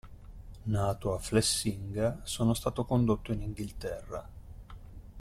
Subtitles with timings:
[0.63, 4.27] Nato a Flessinga, sono stato condotto in Inghilterra.